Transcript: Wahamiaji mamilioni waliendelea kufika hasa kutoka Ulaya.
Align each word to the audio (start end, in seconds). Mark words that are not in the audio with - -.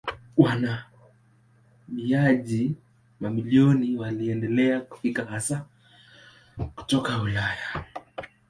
Wahamiaji 0.37 2.75
mamilioni 3.19 3.95
waliendelea 3.97 4.81
kufika 4.81 5.25
hasa 5.25 5.65
kutoka 6.75 7.21
Ulaya. 7.21 7.85